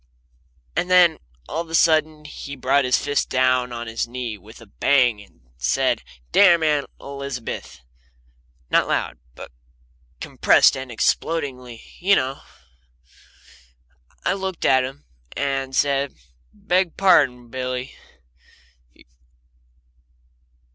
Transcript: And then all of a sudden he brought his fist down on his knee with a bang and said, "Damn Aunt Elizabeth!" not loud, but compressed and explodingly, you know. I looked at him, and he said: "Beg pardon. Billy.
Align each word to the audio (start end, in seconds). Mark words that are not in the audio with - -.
And 0.75 0.89
then 0.89 1.19
all 1.47 1.61
of 1.61 1.69
a 1.69 1.75
sudden 1.75 2.25
he 2.25 2.55
brought 2.55 2.85
his 2.85 2.97
fist 2.97 3.29
down 3.29 3.71
on 3.71 3.85
his 3.85 4.07
knee 4.07 4.35
with 4.35 4.59
a 4.59 4.65
bang 4.65 5.21
and 5.21 5.41
said, 5.59 6.01
"Damn 6.31 6.63
Aunt 6.63 6.87
Elizabeth!" 6.99 7.81
not 8.71 8.87
loud, 8.87 9.19
but 9.35 9.51
compressed 10.19 10.75
and 10.75 10.91
explodingly, 10.91 11.83
you 11.99 12.15
know. 12.15 12.41
I 14.25 14.33
looked 14.33 14.65
at 14.65 14.83
him, 14.83 15.05
and 15.37 15.69
he 15.69 15.75
said: 15.75 16.15
"Beg 16.51 16.97
pardon. 16.97 17.49
Billy. 17.49 17.93